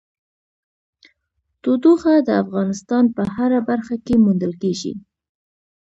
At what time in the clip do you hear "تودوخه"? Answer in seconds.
1.61-2.13